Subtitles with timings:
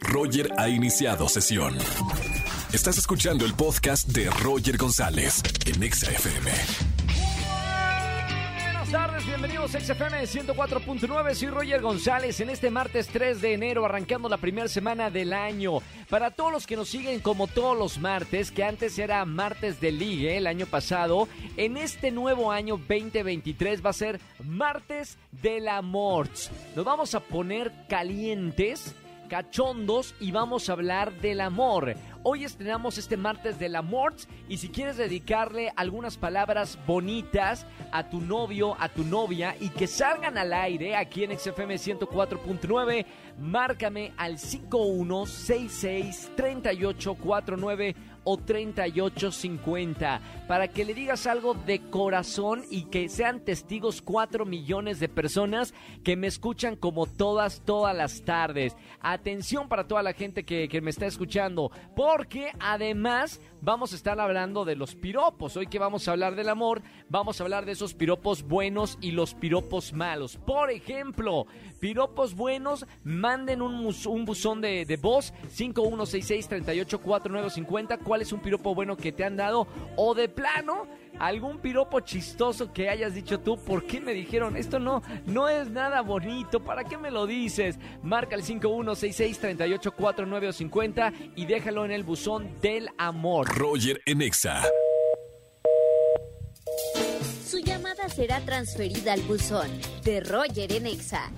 [0.00, 1.76] Roger ha iniciado sesión.
[2.72, 6.50] Estás escuchando el podcast de Roger González en Exa FM.
[8.62, 11.34] Buenas tardes, bienvenidos a XFM 104.9.
[11.34, 15.80] Soy Roger González en este martes 3 de enero, arrancando la primera semana del año.
[16.08, 19.92] Para todos los que nos siguen como todos los martes, que antes era martes de
[19.92, 26.28] ligue el año pasado, en este nuevo año 2023 va a ser martes del amor.
[26.74, 28.94] Nos vamos a poner calientes
[29.28, 31.94] cachondos y vamos a hablar del amor.
[32.30, 34.12] Hoy estrenamos este martes del amor
[34.50, 39.86] y si quieres dedicarle algunas palabras bonitas a tu novio, a tu novia y que
[39.86, 43.06] salgan al aire aquí en XFM 104.9,
[43.38, 53.08] márcame al 5166 3849 o 3850 para que le digas algo de corazón y que
[53.08, 55.72] sean testigos 4 millones de personas
[56.04, 58.76] que me escuchan como todas, todas las tardes.
[59.00, 61.70] Atención para toda la gente que, que me está escuchando,
[62.18, 65.56] porque además vamos a estar hablando de los piropos.
[65.56, 69.12] Hoy que vamos a hablar del amor, vamos a hablar de esos piropos buenos y
[69.12, 70.36] los piropos malos.
[70.36, 71.46] Por ejemplo,
[71.78, 73.84] piropos buenos, manden un,
[74.24, 78.00] buzón de, de voz 5166-384950.
[78.02, 79.68] ¿Cuál es un piropo bueno que te han dado?
[79.94, 83.58] O de plano, algún piropo chistoso que hayas dicho tú.
[83.58, 84.78] ¿Por qué me dijeron esto?
[84.78, 86.62] No, no es nada bonito.
[86.64, 87.76] ¿Para qué me lo dices?
[88.02, 93.48] Marca el 5166-384950 y déjalo en el buzón del amor.
[93.48, 94.62] Roger en Exa.
[97.44, 99.68] Su llamada será transferida al buzón
[100.04, 101.32] de Roger en Exa.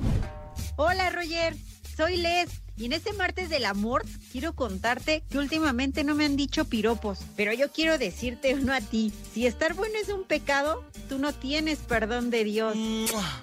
[0.76, 1.54] Hola Roger,
[1.96, 6.34] soy Les y en este martes del amor quiero contarte que últimamente no me han
[6.34, 9.12] dicho piropos, pero yo quiero decirte uno a ti.
[9.34, 12.74] Si estar bueno es un pecado, tú no tienes perdón de Dios.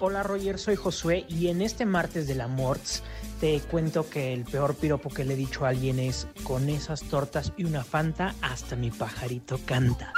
[0.00, 3.04] Hola Roger, soy Josué y en este martes de la Morts
[3.40, 7.04] te cuento que el peor piropo que le he dicho a alguien es con esas
[7.04, 10.12] tortas y una fanta hasta mi pajarito canta.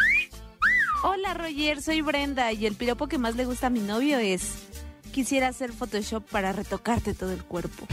[1.02, 4.52] Hola Roger, soy Brenda y el piropo que más le gusta a mi novio es
[5.12, 7.86] quisiera hacer Photoshop para retocarte todo el cuerpo.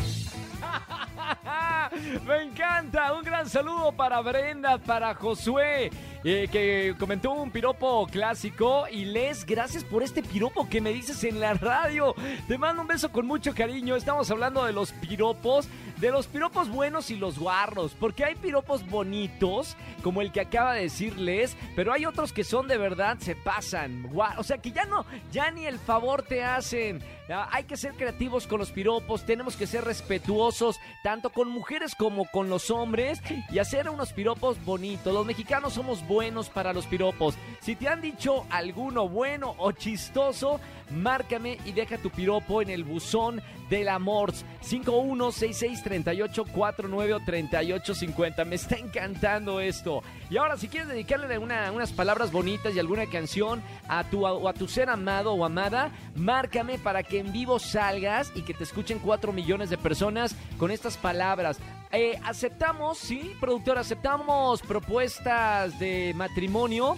[2.25, 3.13] Me encanta.
[3.13, 5.89] Un gran saludo para Brenda, para Josué,
[6.23, 8.85] eh, que comentó un piropo clásico.
[8.91, 12.15] Y Les, gracias por este piropo que me dices en la radio.
[12.47, 13.95] Te mando un beso con mucho cariño.
[13.95, 18.87] Estamos hablando de los piropos, de los piropos buenos y los guarros, porque hay piropos
[18.87, 23.35] bonitos, como el que acaba de decirles, pero hay otros que son de verdad, se
[23.35, 24.09] pasan.
[24.37, 27.01] O sea, que ya no, ya ni el favor te hacen.
[27.29, 31.93] Ah, hay que ser creativos con los piropos, tenemos que ser respetuosos, tanto con mujeres
[31.95, 33.21] como con los hombres,
[33.51, 35.13] y hacer unos piropos bonitos.
[35.13, 37.35] Los mexicanos somos buenos para los piropos.
[37.59, 42.83] Si te han dicho alguno bueno o chistoso, márcame y deja tu piropo en el
[42.83, 44.33] buzón del amor.
[44.61, 48.45] 51663 638-493850.
[48.45, 50.03] Me está encantando esto.
[50.29, 54.53] Y ahora, si quieres dedicarle una, unas palabras bonitas y alguna canción a tu, a,
[54.53, 58.99] tu ser amado o amada, márcame para que en vivo salgas y que te escuchen
[58.99, 61.57] 4 millones de personas con estas palabras.
[61.91, 66.97] Eh, aceptamos, sí, productor, aceptamos propuestas de matrimonio.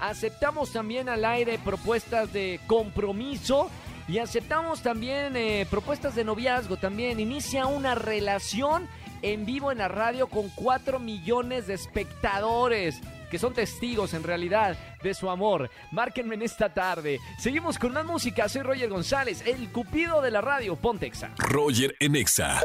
[0.00, 3.68] Aceptamos también al aire propuestas de compromiso
[4.08, 6.76] y aceptamos también eh, propuestas de noviazgo.
[6.76, 8.88] También inicia una relación
[9.22, 13.00] en vivo en la radio con 4 millones de espectadores
[13.30, 15.70] que son testigos en realidad de su amor.
[15.92, 17.20] Márquenme en esta tarde.
[17.38, 18.48] Seguimos con más música.
[18.48, 21.32] Soy Roger González, el cupido de la radio Pontexa.
[21.38, 22.60] Roger en Exa.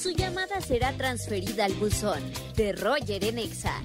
[0.00, 2.22] Su llamada será transferida al buzón
[2.56, 3.82] de Roger en Exa.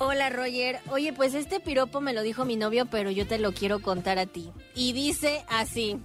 [0.00, 3.52] Hola Roger, oye pues este piropo me lo dijo mi novio, pero yo te lo
[3.52, 4.50] quiero contar a ti.
[4.76, 5.98] Y dice así,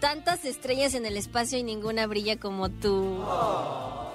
[0.00, 3.22] tantas estrellas en el espacio y ninguna brilla como tú.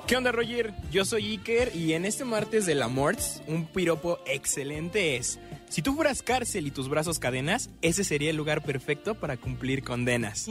[0.08, 0.74] ¿Qué onda, Roger?
[0.92, 5.38] Yo soy Iker y en este martes de la Morts, un piropo excelente es:
[5.70, 9.84] si tú fueras cárcel y tus brazos cadenas, ese sería el lugar perfecto para cumplir
[9.84, 10.48] condenas.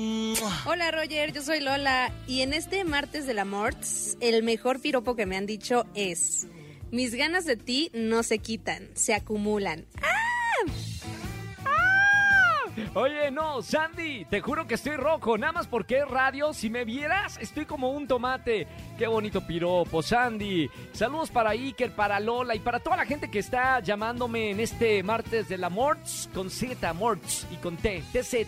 [0.65, 5.17] Hola Roger, yo soy Lola y en este martes de la Morts, el mejor piropo
[5.17, 6.47] que me han dicho es,
[6.95, 9.85] mis ganas de ti no se quitan, se acumulan.
[12.95, 16.53] Oye, no, Sandy, te juro que estoy rojo, nada más porque es radio.
[16.53, 18.69] Si me vieras, estoy como un tomate.
[18.97, 20.71] Qué bonito piropo, Sandy.
[20.93, 25.03] Saludos para Iker, para Lola y para toda la gente que está llamándome en este
[25.03, 28.47] martes de la Morts con Z, Morts y con T, TZ,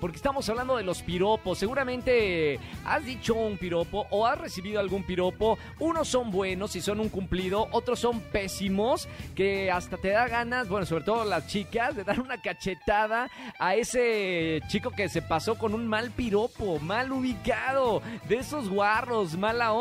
[0.00, 1.58] porque estamos hablando de los piropos.
[1.58, 5.58] Seguramente has dicho un piropo o has recibido algún piropo.
[5.80, 10.68] Unos son buenos y son un cumplido, otros son pésimos que hasta te da ganas,
[10.68, 13.28] bueno, sobre todo las chicas, de dar una cachetada
[13.58, 19.36] a ese chico que se pasó con un mal piropo, mal ubicado, de esos guarros,
[19.36, 19.79] mala onda.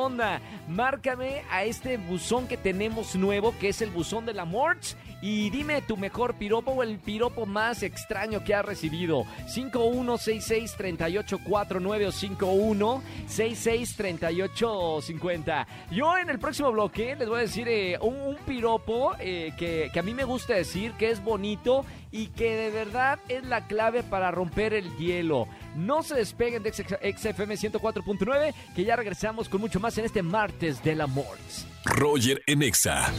[0.68, 4.96] Márcame a este buzón que tenemos nuevo, que es el buzón de la Morts.
[5.22, 9.26] Y dime tu mejor piropo o el piropo más extraño que has recibido.
[9.48, 12.12] 5166-3849 o
[13.28, 15.68] 5166-3850.
[15.92, 20.00] Yo en el próximo bloque les voy a decir eh, un, piropo eh, que, que
[20.00, 24.04] a mí me gusta decir, que es bonito y que de verdad es la clave
[24.04, 25.48] para romper el hielo.
[25.76, 30.84] No se despeguen de XFM 104.9, que ya regresamos con mucho más en este martes
[30.84, 31.38] del amor.
[31.86, 33.12] Roger en Exa.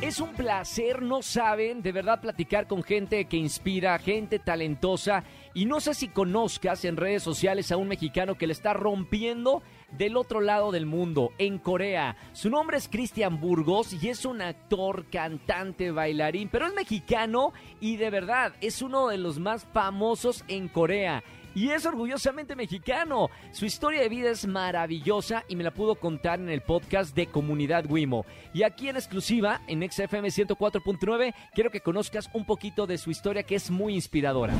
[0.00, 5.24] Es un placer, no saben, de verdad platicar con gente que inspira, gente talentosa.
[5.54, 9.62] Y no sé si conozcas en redes sociales a un mexicano que le está rompiendo
[9.90, 12.16] del otro lado del mundo, en Corea.
[12.32, 17.96] Su nombre es Cristian Burgos y es un actor, cantante, bailarín, pero es mexicano y
[17.96, 21.24] de verdad es uno de los más famosos en Corea
[21.58, 23.30] y es orgullosamente mexicano.
[23.50, 27.26] Su historia de vida es maravillosa y me la pudo contar en el podcast de
[27.26, 28.24] Comunidad Wimo.
[28.54, 33.42] Y aquí en exclusiva, en XFM 104.9, quiero que conozcas un poquito de su historia
[33.42, 34.54] que es muy inspiradora.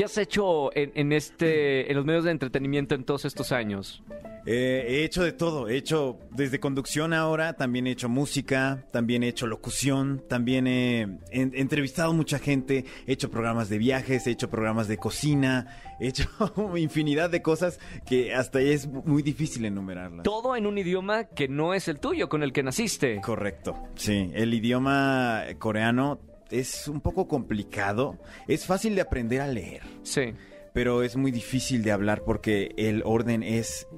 [0.00, 4.02] ¿Qué has hecho en, en este, en los medios de entretenimiento en todos estos años?
[4.46, 9.22] Eh, he hecho de todo, he hecho desde conducción ahora, también he hecho música, también
[9.22, 14.48] he hecho locución, también he, entrevistado mucha gente, he hecho programas de viajes, he hecho
[14.48, 15.66] programas de cocina,
[16.00, 16.30] he hecho
[16.78, 20.22] infinidad de cosas que hasta es muy difícil enumerarlas.
[20.22, 23.20] Todo en un idioma que no es el tuyo, con el que naciste.
[23.20, 28.18] Correcto, sí, el idioma coreano es un poco complicado,
[28.48, 29.82] es fácil de aprender a leer.
[30.02, 30.34] Sí.
[30.72, 33.88] Pero es muy difícil de hablar porque el orden es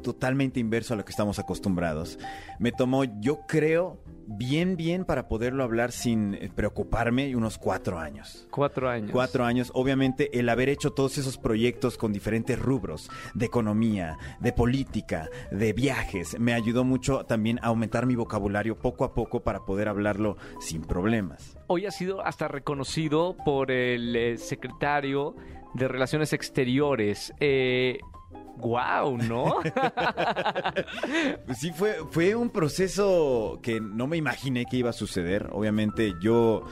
[0.00, 2.18] totalmente inverso a lo que estamos acostumbrados.
[2.58, 8.46] Me tomó, yo creo, bien, bien para poderlo hablar sin preocuparme unos cuatro años.
[8.50, 9.10] Cuatro años.
[9.12, 9.70] Cuatro años.
[9.74, 15.72] Obviamente, el haber hecho todos esos proyectos con diferentes rubros, de economía, de política, de
[15.72, 20.36] viajes, me ayudó mucho también a aumentar mi vocabulario poco a poco para poder hablarlo
[20.60, 21.56] sin problemas.
[21.66, 25.34] Hoy ha sido hasta reconocido por el eh, secretario
[25.74, 27.32] de Relaciones Exteriores.
[27.40, 27.98] Eh.
[28.58, 29.56] Wow, ¿no?
[31.54, 35.48] sí, fue, fue un proceso que no me imaginé que iba a suceder.
[35.52, 36.64] Obviamente yo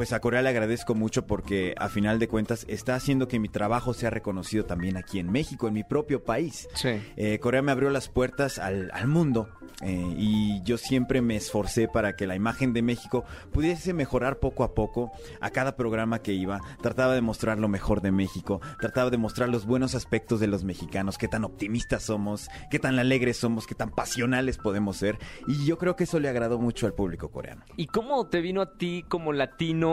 [0.00, 3.50] pues a Corea le agradezco mucho porque a final de cuentas está haciendo que mi
[3.50, 6.70] trabajo sea reconocido también aquí en México, en mi propio país.
[6.72, 7.02] Sí.
[7.18, 9.50] Eh, Corea me abrió las puertas al, al mundo
[9.82, 14.64] eh, y yo siempre me esforcé para que la imagen de México pudiese mejorar poco
[14.64, 16.60] a poco a cada programa que iba.
[16.80, 20.64] Trataba de mostrar lo mejor de México, trataba de mostrar los buenos aspectos de los
[20.64, 25.18] mexicanos, qué tan optimistas somos, qué tan alegres somos, qué tan pasionales podemos ser.
[25.46, 27.64] Y yo creo que eso le agradó mucho al público coreano.
[27.76, 29.89] ¿Y cómo te vino a ti como latino?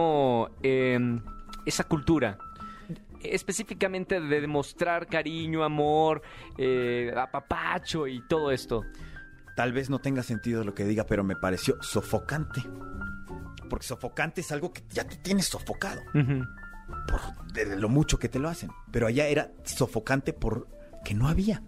[0.63, 0.99] Eh,
[1.65, 2.37] esa cultura
[3.23, 6.21] específicamente de demostrar cariño, amor,
[6.57, 8.83] eh, apapacho y todo esto.
[9.55, 12.61] Tal vez no tenga sentido lo que diga, pero me pareció sofocante.
[13.69, 16.01] Porque sofocante es algo que ya te tienes sofocado.
[16.13, 16.47] Uh -huh.
[17.07, 18.69] por, de lo mucho que te lo hacen.
[18.91, 21.63] Pero allá era sofocante porque no había.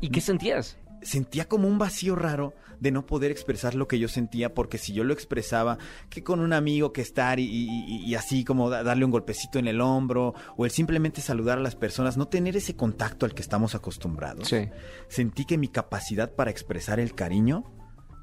[0.00, 0.78] ¿Y qué sentías?
[1.06, 4.92] Sentía como un vacío raro de no poder expresar lo que yo sentía, porque si
[4.92, 5.78] yo lo expresaba,
[6.10, 9.68] que con un amigo que estar y, y, y así como darle un golpecito en
[9.68, 13.42] el hombro, o el simplemente saludar a las personas, no tener ese contacto al que
[13.42, 14.68] estamos acostumbrados, sí.
[15.08, 17.64] sentí que mi capacidad para expresar el cariño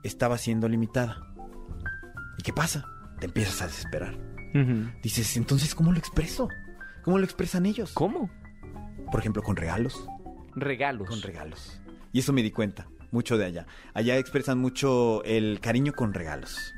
[0.04, 1.34] estaba siendo limitada.
[2.38, 2.86] ¿Y qué pasa?
[3.20, 4.14] Te empiezas a desesperar.
[4.54, 5.02] Uh -huh.
[5.02, 6.50] Dices, entonces, ¿cómo lo expreso?
[7.04, 7.94] ¿Cómo lo expresan ellos?
[7.94, 8.30] ¿Cómo?
[9.10, 10.06] Por ejemplo, con regalos.
[10.56, 11.08] Regalos.
[11.08, 11.80] Con regalos.
[12.14, 13.66] Y eso me di cuenta mucho de allá.
[13.94, 16.74] Allá expresan mucho el cariño con regalos.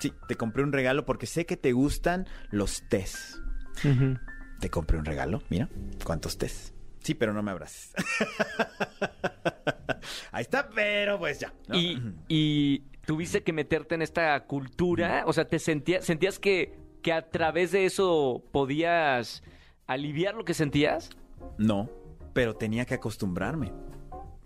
[0.00, 3.40] Sí, te compré un regalo porque sé que te gustan los tés.
[3.84, 4.20] Uh -huh.
[4.58, 5.68] Te compré un regalo, mira,
[6.04, 6.72] ¿cuántos tés?
[7.02, 7.92] Sí, pero no me abraces.
[10.32, 11.52] Ahí está, pero pues ya.
[11.68, 11.76] ¿no?
[11.76, 17.12] Y, y, tuviste que meterte en esta cultura, o sea, te sentías, sentías que, que
[17.12, 19.42] a través de eso podías
[19.86, 21.10] aliviar lo que sentías.
[21.58, 21.90] No,
[22.34, 23.72] pero tenía que acostumbrarme.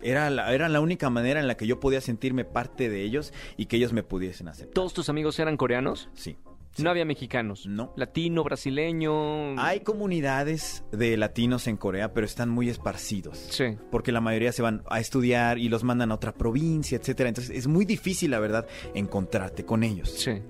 [0.05, 3.33] Era la, era la única manera en la que yo podía sentirme parte de ellos
[3.57, 4.73] y que ellos me pudiesen aceptar.
[4.73, 6.09] ¿Todos tus amigos eran coreanos?
[6.13, 6.37] Sí.
[6.77, 7.65] No había mexicanos.
[7.67, 7.93] No.
[7.95, 9.59] Latino, brasileño.
[9.59, 13.37] Hay comunidades de latinos en Corea, pero están muy esparcidos.
[13.49, 13.77] Sí.
[13.89, 17.29] Porque la mayoría se van a estudiar y los mandan a otra provincia, etcétera.
[17.29, 20.09] Entonces es muy difícil, la verdad, encontrarte con ellos.
[20.09, 20.41] Sí.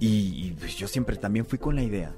[0.00, 2.16] Y, y, pues, yo siempre también fui con la idea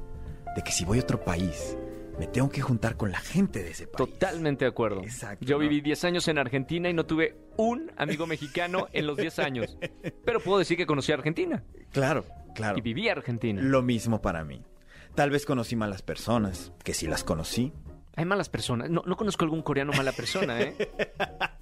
[0.54, 1.76] de que si voy a otro país,
[2.18, 3.96] me tengo que juntar con la gente de ese país.
[3.96, 5.02] Totalmente de acuerdo.
[5.02, 5.60] Exacto, Yo ¿no?
[5.60, 9.76] viví 10 años en Argentina y no tuve un amigo mexicano en los 10 años.
[10.24, 12.78] Pero puedo decir que conocí a Argentina Claro, claro.
[12.78, 13.60] y viví Argentina.
[13.62, 14.62] Lo mismo para mí.
[15.14, 17.72] Tal vez conocí malas personas, que sí las conocí.
[18.14, 18.90] Hay malas personas.
[18.90, 20.74] No, no conozco algún coreano mala persona, ¿eh?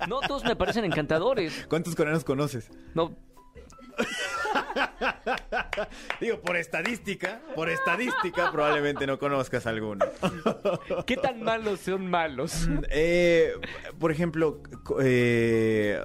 [0.09, 1.67] No, todos me parecen encantadores.
[1.69, 2.71] ¿Cuántos coreanos conoces?
[2.95, 3.17] No,
[6.21, 10.07] Digo, por estadística, por estadística probablemente no conozcas alguno.
[11.07, 12.69] ¿qué tan malos son malos?
[12.91, 13.53] Eh,
[13.99, 14.63] por ejemplo,
[15.01, 16.01] eh,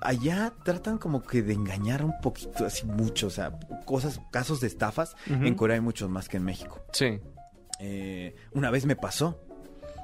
[0.00, 4.68] allá tratan como que de engañar un poquito, así mucho, o sea, cosas, casos de
[4.68, 5.16] estafas.
[5.26, 6.84] En Corea hay muchos más que en México.
[6.92, 7.20] Sí.
[7.80, 9.40] Eh, una vez me pasó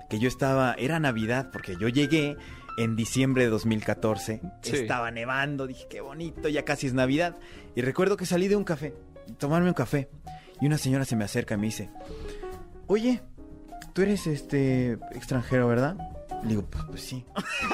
[0.09, 2.37] que yo estaba, era Navidad, porque yo llegué
[2.79, 4.77] en diciembre de 2014, Sí.
[4.77, 7.37] estaba nevando, dije, qué bonito, ya casi es Navidad.
[7.75, 8.95] Y recuerdo que salí de un café,
[9.39, 10.09] tomarme un café,
[10.61, 11.91] y una señora se me acerca y me dice,
[12.87, 13.23] oye,
[13.93, 15.97] tú eres este extranjero, ¿verdad?
[16.43, 17.25] Le digo, pues, pues sí.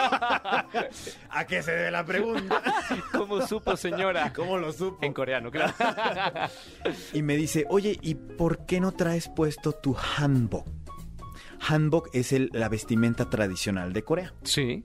[1.30, 2.60] ¿A qué se debe la pregunta?
[3.12, 4.32] ¿Cómo supo, señora?
[4.32, 4.98] ¿Cómo lo supo?
[5.04, 5.72] En coreano, claro.
[7.12, 10.66] Y me dice, oye, ¿y por qué no traes puesto tu hanbok?
[11.60, 14.34] Hanbok es el- la vestimenta tradicional de Corea.
[14.42, 14.84] Sí.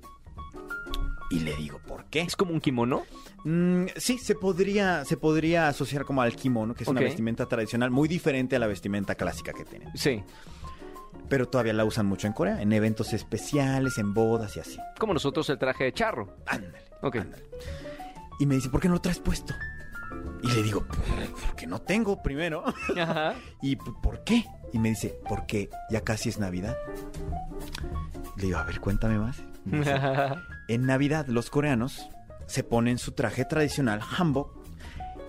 [1.30, 2.22] Y le digo, ¿por qué?
[2.22, 3.04] ¿Es como un kimono?
[3.46, 7.90] Mm, sí, se podría, se podría asociar como al kimono, que es una vestimenta tradicional
[7.90, 9.90] muy diferente a la vestimenta clásica que tienen.
[9.96, 10.24] Sí.
[11.30, 14.78] Pero todavía la usan mucho en Corea, en eventos especiales, en bodas y así.
[15.00, 16.36] Como nosotros el traje de charro.
[16.46, 16.80] Ándale.
[17.02, 17.16] Ok.
[17.16, 17.44] ándale.
[18.40, 19.54] Y me dice, ¿por qué no lo traes puesto?
[20.44, 20.86] Y le digo,
[21.48, 22.64] porque no tengo primero.
[23.00, 23.36] Ajá.
[23.62, 24.44] ¿Y por qué?
[24.74, 26.78] Y me dice, porque ya casi es Navidad.
[28.38, 29.44] Le digo, a ver, cuéntame más.
[29.66, 29.96] Dice,
[30.68, 32.10] en Navidad los coreanos
[32.48, 34.62] se ponen su traje tradicional hanbok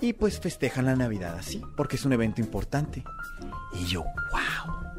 [0.01, 3.05] y pues festejan la Navidad así, porque es un evento importante.
[3.73, 4.93] Y yo, wow,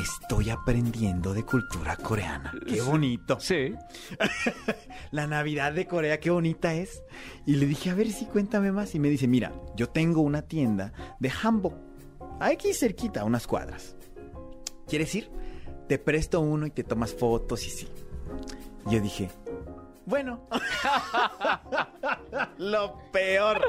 [0.00, 2.52] estoy aprendiendo de cultura coreana.
[2.66, 3.40] Qué bonito.
[3.40, 3.74] Sí.
[5.10, 7.02] La Navidad de Corea, qué bonita es.
[7.46, 8.94] Y le dije, a ver si cuéntame más.
[8.94, 11.74] Y me dice, mira, yo tengo una tienda de hanbok.
[12.40, 13.96] Aquí cerquita, unas cuadras.
[14.88, 15.30] ¿Quieres ir?
[15.88, 17.88] Te presto uno y te tomas fotos y sí.
[18.90, 19.30] Yo dije,
[20.04, 20.46] bueno.
[22.58, 23.60] lo peor.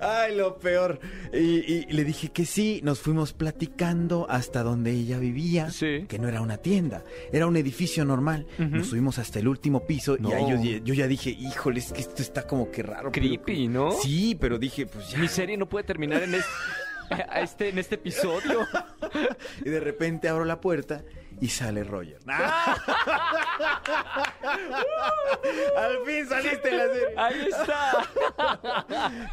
[0.00, 0.98] Ay, lo peor.
[1.32, 2.80] Y, y le dije que sí.
[2.82, 5.70] Nos fuimos platicando hasta donde ella vivía.
[5.70, 6.04] Sí.
[6.08, 8.46] Que no era una tienda, era un edificio normal.
[8.58, 10.30] Nos subimos hasta el último piso No.
[10.30, 13.10] y ahí yo, yo ya dije, híjole, es que esto está como que raro.
[13.12, 13.92] pero- Creepy, ¿no?
[13.92, 15.18] Sí, pero dije, pues ya.
[15.18, 16.46] Mi serie no puede terminar en este,
[17.28, 18.66] a este, en este episodio.
[19.64, 21.02] Y de repente abro la puerta
[21.40, 22.18] y sale Roger.
[25.76, 27.08] Al fin saliste en la serie.
[27.16, 27.92] Ahí está.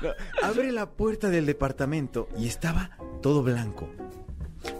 [0.01, 0.09] No,
[0.47, 2.91] abre la puerta del departamento y estaba
[3.21, 3.89] todo blanco.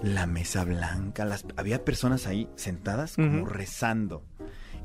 [0.02, 4.24] La mesa blanca, las, había personas ahí sentadas como rezando.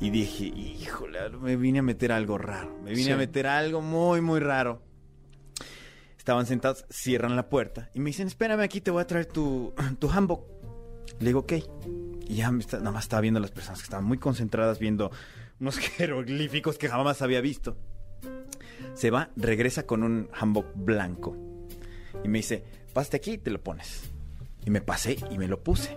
[0.00, 2.75] Y dije, híjole, me vine a meter algo raro.
[2.83, 3.12] Me vine Sí.
[3.12, 4.83] a meter algo muy, muy raro.
[6.21, 9.73] Estaban sentados, cierran la puerta y me dicen, espérame aquí, te voy a traer tu,
[9.99, 10.45] tu hanbok.
[11.19, 11.53] Le digo, ok.
[12.29, 15.11] Y ya me nada más estaba viendo las personas que estaban muy concentradas viendo
[15.61, 17.79] unos jeroglíficos que jamás había visto.
[18.93, 21.39] Se va, regresa con un hanbok blanco.
[22.23, 24.11] Y me dice, pásate aquí y te lo pones.
[24.67, 25.97] Y me pasé y me lo puse.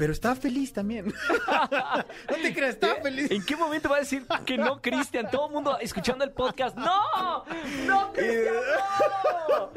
[0.00, 1.04] Pero estaba feliz también.
[2.30, 3.30] no te creas, estaba feliz.
[3.30, 5.30] ¿En qué momento va a decir que no, Cristian?
[5.30, 6.74] Todo el mundo escuchando el podcast.
[6.74, 7.44] ¡No!
[7.86, 8.54] ¡No, Cristian!
[8.54, 9.70] ¡No!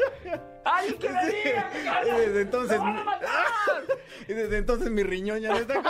[0.64, 1.72] ¡Alguien que me diga!
[2.06, 2.80] Y desde entonces.
[2.80, 3.30] ¡Me van a matar!
[4.30, 5.74] Y desde entonces mi riñón ya no está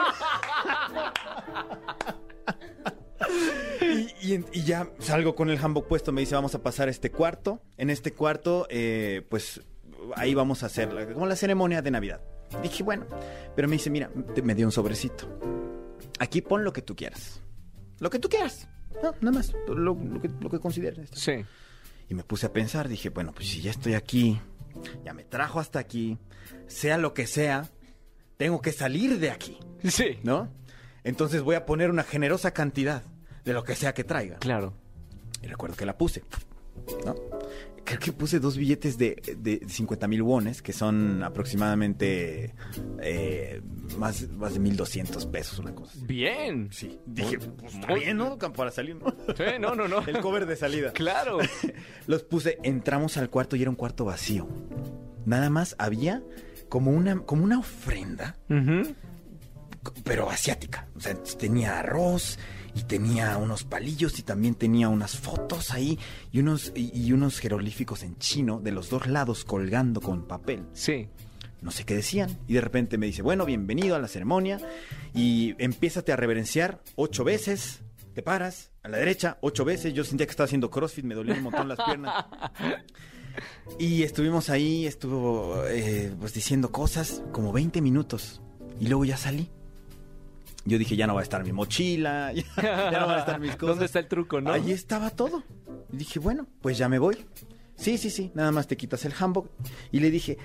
[3.82, 6.88] y, y en- y ya salgo con el hanbok puesto, me dice, vamos a pasar
[6.88, 7.62] a este cuarto.
[7.78, 9.62] En este cuarto, eh, pues
[10.16, 12.22] ahí vamos a hacer como la ceremonia de Navidad.
[12.62, 13.06] Dije, bueno,
[13.56, 15.28] pero me dice, mira, te- me dio un sobrecito.
[16.20, 17.42] Aquí pon lo que tú quieras.
[18.00, 18.68] Lo que tú quieras.
[19.02, 21.10] No, nada más, lo, lo que, lo que consideres.
[21.14, 21.44] Sí.
[22.10, 24.40] Y me puse a pensar, dije, bueno, pues si ya estoy aquí,
[25.04, 26.18] ya me trajo hasta aquí,
[26.68, 27.70] sea lo que sea,
[28.38, 30.20] tengo que salir de aquí, Sí.
[30.24, 30.50] ¿no?
[31.04, 33.04] Entonces voy a poner una generosa cantidad
[33.44, 34.38] de lo que sea que traiga.
[34.38, 34.74] Claro.
[35.42, 36.24] Y recuerdo que la puse,
[37.06, 37.16] ¿no?
[37.86, 42.56] Creo que puse dos billetes de, de 50 mil wones, que son aproximadamente
[43.02, 43.62] eh,
[43.98, 46.06] más, más de 1.200 pesos, una cosa así.
[46.06, 46.70] Bien.
[46.72, 48.38] Sí, dije, pues está bien, ¿no?
[48.38, 49.14] Para salir, ¿no?
[49.36, 50.00] Sí, no, no, no.
[50.08, 50.94] El cover de salida.
[50.94, 51.40] Claro.
[52.08, 54.48] Los puse, entramos al cuarto y era un cuarto vacío.
[55.26, 56.24] nada más había
[56.70, 58.38] como una, como una ofrenda,
[60.06, 60.88] pero asiática.
[60.96, 62.40] O sea, tenía arroz
[62.76, 66.00] y tenía unos palillos y también tenía unas fotos ahí
[66.32, 70.66] y unos, y, y unos jeroglíficos en chino de los dos lados colgando con papel.
[70.74, 71.08] Sí.
[71.62, 72.38] No sé qué decían.
[72.48, 74.60] Y de repente me dice, bueno, bienvenido a la ceremonia
[75.14, 77.82] y empiézate a reverenciar ocho veces.
[78.14, 79.94] Te paras a la derecha ocho veces.
[79.94, 82.26] Yo sentía que estaba haciendo CrossFit, me dolían un montón las piernas.
[83.80, 88.42] Y estuvimos ahí, estuvo eh, pues diciendo cosas como 20 minutos.
[88.80, 89.50] Y luego ya salí.
[90.66, 93.40] Yo dije, ya no va a estar mi mochila, ya, ya no van a estar
[93.40, 93.76] mis cosas.
[93.76, 94.52] ¿Dónde está el truco, no?
[94.52, 95.44] Ahí estaba todo.
[95.92, 97.26] Y dije, bueno, pues ya me voy.
[97.76, 99.50] Sí, sí, sí, nada más te quitas el hanbok.
[99.92, 100.38] Y le dije,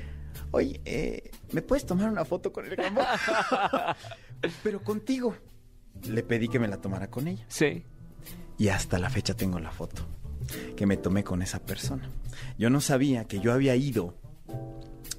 [0.50, 3.04] oye, eh, ¿me puedes tomar una foto con el hanbok?
[4.62, 5.36] Pero contigo.
[6.08, 7.44] Le pedí que me la tomara con ella.
[7.48, 7.84] Sí.
[8.56, 10.06] Y hasta la fecha tengo la foto
[10.76, 12.08] que me tomé con esa persona.
[12.56, 14.14] Yo no sabía que yo había ido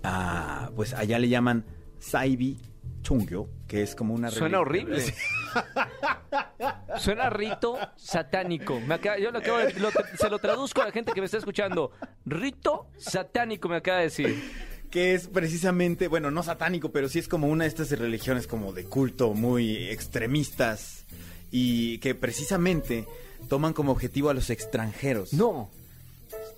[0.04, 1.66] a, pues allá le llaman
[2.00, 2.60] Saibi
[3.02, 5.02] Chungyo, que es como una Suena horrible.
[6.98, 8.80] Suena rito satánico.
[8.82, 11.26] Me acaba- yo lo acabo de- lo- se lo traduzco a la gente que me
[11.26, 11.92] está escuchando.
[12.26, 14.44] Rito satánico me acaba de decir.
[14.90, 18.74] que es precisamente, bueno, no satánico, pero sí es como una de estas religiones como
[18.74, 21.06] de culto muy extremistas
[21.52, 23.06] y que precisamente
[23.48, 25.32] toman como objetivo a los extranjeros.
[25.34, 25.70] No.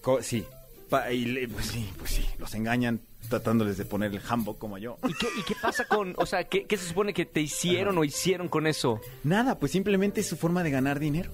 [0.02, 0.46] Co- sí.
[0.90, 4.98] Pa- y pues sí, pues sí, los engañan tratándoles de poner el hanbok como yo.
[5.08, 7.98] ¿Y qué, y qué pasa con, o sea, qué, qué se supone que te hicieron
[7.98, 9.00] o hicieron con eso?
[9.24, 11.32] Nada, pues simplemente es su forma de ganar dinero.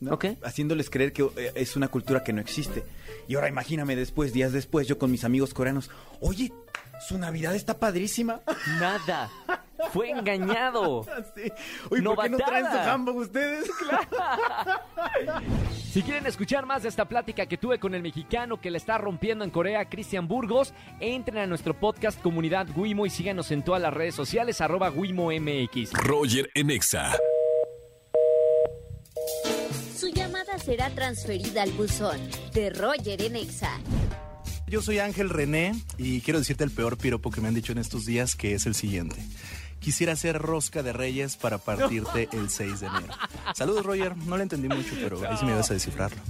[0.00, 0.14] ¿no?
[0.14, 0.26] Ok.
[0.42, 2.84] Haciéndoles creer que eh, es una cultura que no existe.
[3.28, 6.52] Y ahora imagíname después, días después, yo con mis amigos coreanos, oye,
[7.06, 8.40] su Navidad está padrísima.
[8.78, 9.30] Nada.
[9.92, 11.04] Fue engañado.
[11.34, 11.50] Sí.
[11.90, 13.70] Oye, ¿por qué no traen su hanbok ustedes?
[15.92, 18.98] Si quieren escuchar más de esta plática que tuve con el mexicano que le está
[18.98, 23.80] rompiendo en Corea, Cristian Burgos, entren a nuestro podcast Comunidad Wimo y síganos en todas
[23.80, 25.92] las redes sociales, arroba WimoMX.
[25.92, 27.12] Roger en Exa.
[29.96, 32.18] Su llamada será transferida al buzón
[32.52, 33.70] de Roger en Exa.
[34.66, 37.78] Yo soy Ángel René y quiero decirte el peor piropo que me han dicho en
[37.78, 39.16] estos días, que es el siguiente.
[39.84, 43.12] Quisiera hacer rosca de reyes para partirte el 6 de enero.
[43.54, 44.16] Saludos, Roger.
[44.16, 46.22] No lo entendí mucho, pero ahí sí me vas a descifrarlo.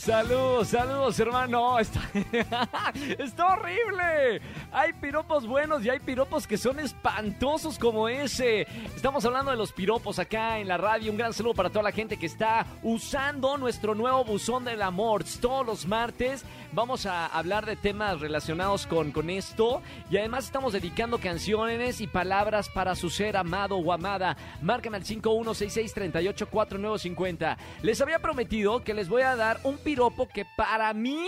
[0.00, 1.78] Saludos, saludos, hermano.
[1.78, 2.00] Está,
[3.18, 4.40] está horrible.
[4.72, 8.66] Hay piropos buenos y hay piropos que son espantosos como ese.
[8.96, 11.10] Estamos hablando de los piropos acá en la radio.
[11.10, 15.22] Un gran saludo para toda la gente que está usando nuestro nuevo buzón del amor.
[15.38, 19.82] Todos los martes vamos a hablar de temas relacionados con, con esto.
[20.10, 24.36] Y además estamos dedicando canciones y palabras para su ser amado o amada.
[24.60, 27.56] Márcame al 5166384950.
[27.82, 31.26] Les había prometido que les voy a dar un piropo que para mí,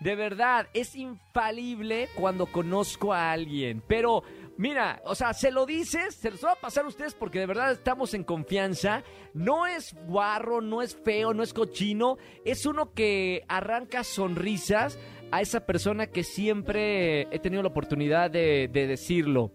[0.00, 3.80] de verdad, es infalible cuando conozco a alguien.
[3.86, 4.24] Pero,
[4.58, 7.46] mira, o sea, se lo dices, se los va a pasar a ustedes porque de
[7.46, 9.04] verdad estamos en confianza.
[9.34, 12.18] No es guarro, no es feo, no es cochino.
[12.44, 14.98] Es uno que arranca sonrisas
[15.30, 19.52] a esa persona que siempre he tenido la oportunidad de decirlo.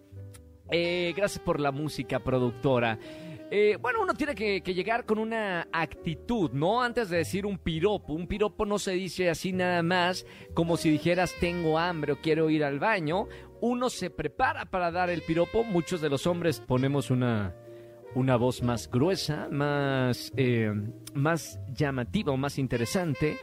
[0.70, 2.98] Eh, gracias por la música, productora.
[3.52, 6.82] Eh, bueno, uno tiene que, llegar con una actitud, ¿no?
[6.82, 8.12] Antes de decir un piropo.
[8.12, 12.48] Un piropo no se dice así nada más como si dijeras tengo hambre o quiero
[12.48, 13.26] ir al baño.
[13.60, 15.64] Uno se prepara para dar el piropo.
[15.64, 17.56] Muchos de los hombres ponemos una,
[18.14, 20.72] una voz más gruesa, más, eh,
[21.14, 23.36] más llamativa o más interesante.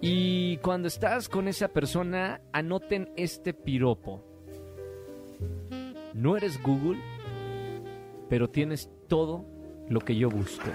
[0.00, 4.22] Y cuando estás con esa persona, anoten este piropo.
[6.18, 6.98] No eres Google,
[8.28, 9.46] pero tienes todo
[9.88, 10.68] lo que yo busco.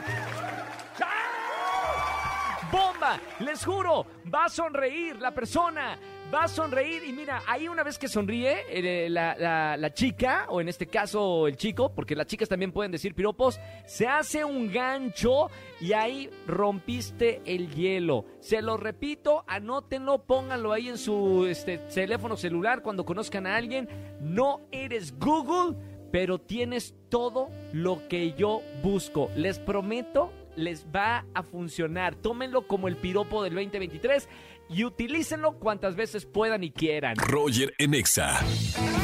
[2.72, 3.20] ¡Bomba!
[3.42, 6.00] Les juro, va a sonreír la persona.
[6.34, 9.36] Va a sonreír y mira, ahí una vez que sonríe eh, la,
[9.78, 13.60] la- chica, o en este caso el chico, porque las chicas también pueden decir piropos,
[13.86, 18.26] se hace un gancho y ahí rompiste el hielo.
[18.40, 23.88] Se lo repito, anótenlo, pónganlo ahí en su este, teléfono celular cuando conozcan a alguien.
[24.20, 25.78] No eres Google,
[26.12, 29.30] pero tienes todo lo que yo busco.
[29.36, 32.16] Les prometo, les va a funcionar.
[32.16, 34.30] Tómenlo como el piropo del 2023
[34.74, 37.16] y utilícenlo cuantas veces puedan y quieran.
[37.18, 38.40] Roger en Exa.
[38.40, 39.03] En este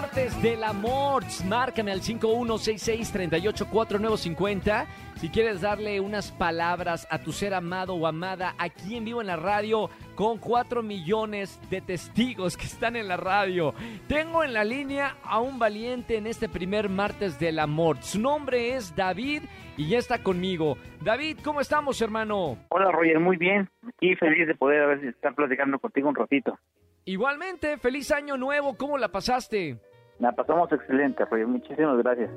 [0.00, 7.94] martes del amor, márcame al 5166-384950 si quieres darle unas palabras a tu ser amado
[7.94, 12.96] o amada aquí en vivo en la radio con 4 millones de testigos que están
[12.96, 13.72] en la radio.
[14.06, 17.96] Tengo en la línea a un valiente en este primer martes del amor.
[18.02, 19.44] Su nombre es David
[19.78, 20.76] y ya está conmigo.
[21.02, 22.58] David, ¿cómo estamos, hermano?
[22.68, 26.58] Hola Roger, muy bien y feliz de poder estar platicando contigo un ratito.
[27.08, 29.78] Igualmente, feliz año nuevo, ¿cómo la pasaste?
[30.18, 31.46] La pasamos excelente, Roger.
[31.46, 32.28] Muchísimas gracias.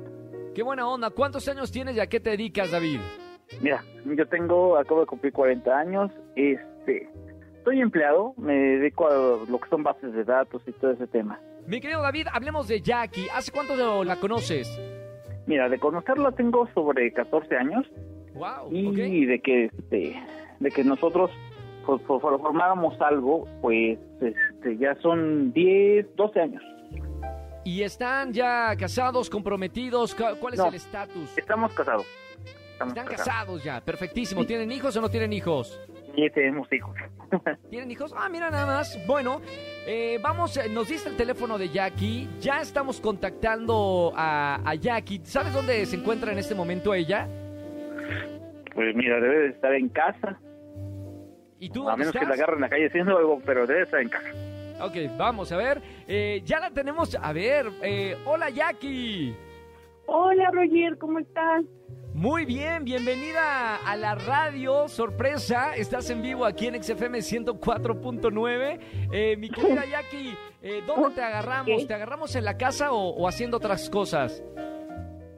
[0.54, 1.10] Qué buena onda.
[1.10, 3.00] ¿Cuántos años tienes y a qué te dedicas, David?
[3.60, 6.12] Mira, yo tengo, acabo de cumplir 40 años.
[6.36, 7.08] Este,
[7.56, 11.40] estoy empleado, me dedico a lo que son bases de datos y todo ese tema.
[11.66, 13.26] Mi querido David, hablemos de Jackie.
[13.34, 14.80] ¿Hace cuánto la conoces?
[15.46, 17.90] Mira, de conocerla tengo sobre 14 años.
[18.34, 18.72] Wow.
[18.72, 20.14] Y de que este,
[20.60, 21.32] de que nosotros
[21.86, 26.62] pues, pues, formáramos algo, pues este, ya son 10, 12 años.
[27.64, 30.14] ¿Y están ya casados, comprometidos?
[30.14, 31.36] ¿Cuál es el estatus?
[31.36, 32.06] Estamos casados.
[32.72, 33.62] están casados.
[33.62, 34.46] ya, perfectísimo.
[34.46, 35.78] ¿Tienen hijos o no tienen hijos?
[36.14, 36.96] Sí, tenemos hijos.
[37.70, 38.14] ¿Tienen hijos?
[38.16, 38.98] Ah, mira nada más.
[39.06, 39.40] Bueno,
[39.86, 42.28] eh, vamos, eh, nos diste el teléfono de Jackie.
[42.40, 45.20] Ya estamos contactando a, a Jackie.
[45.24, 47.28] ¿Sabes dónde se encuentra en este momento ella?
[48.74, 50.40] Pues mira, debe de estar en casa.
[51.60, 54.00] ¿Y tú A menos que la agarren en la calle haciendo algo, pero debe estar
[54.00, 54.30] en casa.
[54.80, 55.82] Ok, vamos a ver.
[56.08, 57.14] Eh, ya la tenemos.
[57.20, 59.36] A ver, eh, hola Jackie.
[60.06, 61.62] Hola Roger, ¿cómo estás?
[62.14, 64.88] Muy bien, bienvenida a la radio.
[64.88, 68.80] Sorpresa, estás en vivo aquí en XFM 104.9.
[69.12, 71.86] Eh, mi querida Jackie, eh, ¿dónde te agarramos?
[71.86, 74.42] ¿Te agarramos en la casa o, o haciendo otras cosas?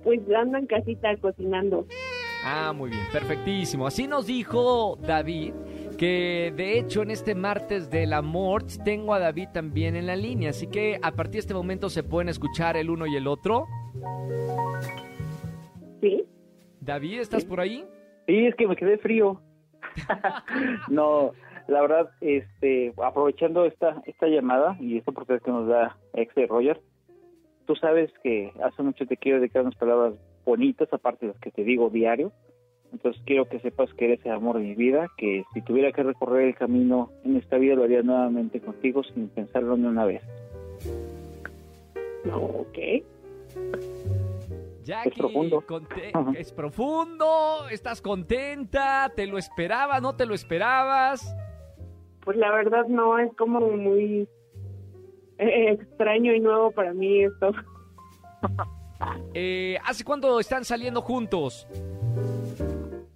[0.05, 1.85] Pues ando en casita cocinando.
[2.45, 3.87] Ah, muy bien, perfectísimo.
[3.87, 5.53] Así nos dijo David
[6.03, 10.51] que de hecho en este martes del amor tengo a David también en la línea,
[10.51, 13.69] así que a partir de este momento se pueden escuchar el uno y el otro.
[16.01, 16.25] Sí.
[16.81, 17.85] David, ¿estás por ahí?
[18.27, 19.41] Sí, es que me quedé frío.
[20.89, 21.35] no,
[21.69, 26.81] la verdad, este, aprovechando esta esta llamada y esta oportunidad que nos da ex Roger,
[27.65, 31.53] tú sabes que hace mucho te quiero dedicar unas palabras bonitas, aparte de las que
[31.53, 32.33] te digo diario.
[32.93, 36.03] Entonces quiero que sepas que eres el amor de mi vida, que si tuviera que
[36.03, 40.23] recorrer el camino en esta vida lo haría nuevamente contigo sin pensarlo ni una vez.
[42.31, 42.79] Ok.
[44.85, 45.65] Jackie, es profundo.
[46.37, 51.35] Es profundo, estás contenta, te lo esperabas, no te lo esperabas.
[52.25, 54.29] Pues la verdad no, es como muy
[55.39, 57.53] eh, extraño y nuevo para mí esto.
[59.35, 61.67] eh, ¿Hace cuánto están saliendo juntos?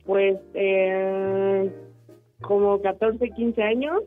[0.06, 1.70] Pues eh,
[2.40, 4.02] como 14, 15 años.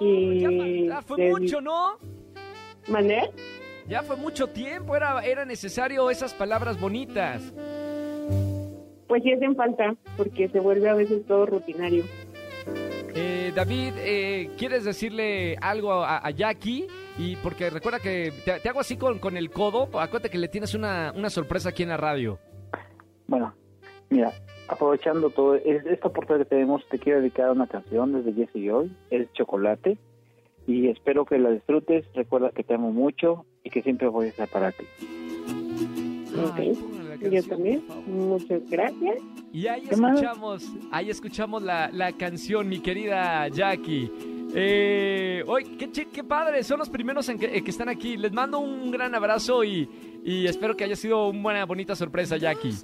[0.00, 1.98] y ya, fue mucho, ¿no?
[2.88, 3.30] ¿Mané?
[3.88, 7.52] Ya fue mucho tiempo, era, era necesario esas palabras bonitas.
[9.08, 12.04] Pues sí hacen falta, porque se vuelve a veces todo rutinario.
[13.12, 16.86] Eh, David, eh, ¿quieres decirle algo a, a, Jackie?
[17.18, 20.46] Y porque recuerda que te, te hago así con, con, el codo, acuérdate que le
[20.46, 22.38] tienes una, una sorpresa aquí en la radio.
[23.26, 23.52] Bueno,
[24.10, 24.32] mira,
[24.68, 28.96] aprovechando todo esta oportunidad que tenemos, te quiero dedicar una canción desde Jesse y hoy,
[29.10, 29.98] es Chocolate,
[30.66, 34.28] y espero que la disfrutes, recuerda que te amo mucho y que siempre voy a
[34.28, 34.84] estar para ti.
[36.38, 39.16] Ok, yo también, muchas gracias.
[39.52, 44.10] Y ahí escuchamos, ahí escuchamos la, la canción, mi querida Jackie.
[44.54, 48.16] Eh, hoy, qué, qué padre, son los primeros en que, que, están aquí.
[48.16, 49.88] Les mando un gran abrazo y,
[50.24, 52.74] y espero que haya sido una buena, bonita sorpresa, Jackie.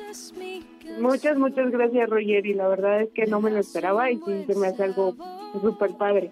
[0.99, 2.47] Muchas, muchas gracias, Roger.
[2.47, 5.15] Y la verdad es que no me lo esperaba y sí se me hace algo
[5.61, 6.31] súper padre.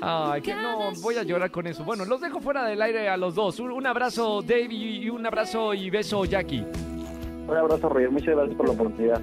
[0.00, 1.84] Ay, que no, voy a llorar con eso.
[1.84, 3.58] Bueno, los dejo fuera del aire a los dos.
[3.58, 6.64] Un, un abrazo, Dave, y un abrazo y beso, Jackie.
[7.48, 8.10] Un abrazo, Roger.
[8.10, 9.20] Muchas gracias por la oportunidad.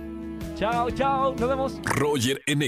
[0.55, 1.35] Chao, chao.
[1.35, 1.81] Nos vemos.
[1.85, 2.59] Roger en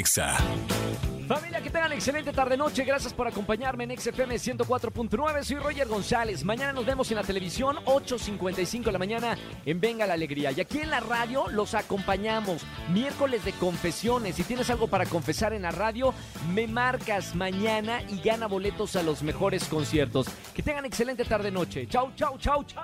[1.98, 2.86] excelente tarde-noche.
[2.86, 5.44] Gracias por acompañarme en XFM 104.9.
[5.44, 6.44] Soy Roger González.
[6.44, 10.52] Mañana nos vemos en la televisión, 8.55 de la mañana en Venga la Alegría.
[10.52, 12.62] Y aquí en la radio los acompañamos.
[12.94, 14.36] Miércoles de confesiones.
[14.36, 16.14] Si tienes algo para confesar en la radio,
[16.54, 20.28] me marcas mañana y gana boletos a los mejores conciertos.
[20.54, 21.88] Que tengan excelente tarde-noche.
[21.88, 22.84] Chau, chau, chau, chau.